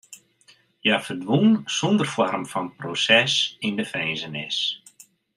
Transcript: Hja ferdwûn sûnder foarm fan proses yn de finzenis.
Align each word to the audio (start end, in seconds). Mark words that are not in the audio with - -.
Hja 0.81 0.97
ferdwûn 1.05 1.49
sûnder 1.75 2.07
foarm 2.13 2.43
fan 2.51 2.67
proses 2.79 3.33
yn 3.67 3.75
de 3.79 3.85
finzenis. 3.93 4.59